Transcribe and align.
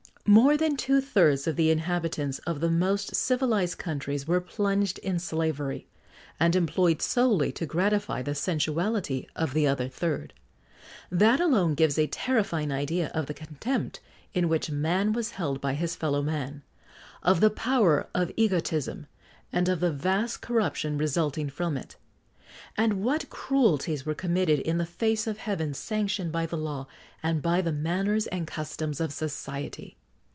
More 0.27 0.55
than 0.55 0.77
two 0.77 1.01
thirds 1.01 1.45
of 1.47 1.57
the 1.57 1.71
inhabitants 1.71 2.39
of 2.45 2.59
the 2.61 2.69
most 2.69 3.15
civilised 3.15 3.77
countries 3.79 4.27
were 4.27 4.39
plunged 4.39 4.97
in 4.99 5.19
slavery, 5.19 5.87
and 6.39 6.55
employed 6.55 7.01
solely 7.01 7.51
to 7.53 7.65
gratify 7.65 8.21
the 8.21 8.35
sensuality 8.35 9.25
of 9.35 9.53
the 9.53 9.67
other 9.67 9.89
third. 9.89 10.33
That 11.11 11.41
alone 11.41 11.73
gives 11.73 11.97
a 11.97 12.07
terrifying 12.07 12.71
idea 12.71 13.09
of 13.13 13.25
the 13.25 13.33
contempt 13.33 13.99
in 14.33 14.47
which 14.47 14.71
man 14.71 15.11
was 15.11 15.31
held 15.31 15.59
by 15.59 15.73
his 15.73 15.95
fellow 15.97 16.21
man, 16.21 16.61
of 17.23 17.41
the 17.41 17.49
power 17.49 18.07
of 18.13 18.31
egotism, 18.37 19.07
and 19.51 19.67
of 19.67 19.79
the 19.81 19.91
vast 19.91 20.39
corruption 20.39 20.97
resulting 20.97 21.49
from 21.49 21.75
it. 21.75 21.97
And 22.77 23.03
what 23.03 23.29
cruelties 23.31 24.05
were 24.05 24.15
committed 24.15 24.59
in 24.61 24.77
the 24.77 24.85
face 24.85 25.27
of 25.27 25.39
heaven, 25.39 25.73
sanctioned 25.73 26.31
by 26.31 26.45
the 26.45 26.57
law, 26.57 26.87
and 27.21 27.41
by 27.41 27.59
the 27.59 27.73
manners 27.73 28.27
and 28.27 28.47
customs 28.47 29.01
of 29.01 29.11
society! 29.11 29.97